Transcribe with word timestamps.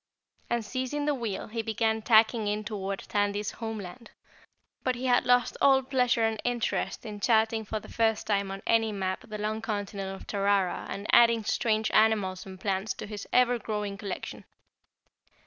And 0.49 0.65
seizing 0.65 1.05
the 1.05 1.13
wheel, 1.13 1.45
he 1.45 1.61
began 1.61 2.01
tacking 2.01 2.47
in 2.47 2.63
toward 2.63 3.01
Tandy's 3.07 3.51
homeland. 3.51 4.09
But 4.83 4.95
he 4.95 5.05
had 5.05 5.27
lost 5.27 5.57
all 5.61 5.83
pleasure 5.83 6.23
and 6.23 6.41
interest 6.43 7.05
in 7.05 7.19
charting 7.19 7.65
for 7.65 7.79
the 7.79 7.87
first 7.87 8.25
time 8.25 8.49
on 8.49 8.63
any 8.65 8.91
map 8.91 9.25
the 9.29 9.37
long 9.37 9.61
continent 9.61 10.19
of 10.19 10.25
Tarara 10.25 10.87
and 10.89 11.05
adding 11.11 11.43
strange 11.43 11.91
animals 11.91 12.47
and 12.47 12.59
plants 12.59 12.95
to 12.95 13.05
his 13.05 13.27
ever 13.31 13.59
growing 13.59 13.95
collection. 13.95 14.45